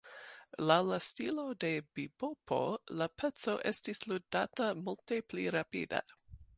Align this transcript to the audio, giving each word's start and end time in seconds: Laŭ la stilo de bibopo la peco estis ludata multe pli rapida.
Laŭ 0.69 0.77
la 0.91 0.97
stilo 1.07 1.43
de 1.65 1.69
bibopo 1.99 2.59
la 3.01 3.09
peco 3.23 3.57
estis 3.75 4.05
ludata 4.13 4.75
multe 4.85 5.25
pli 5.33 5.51
rapida. 5.59 6.07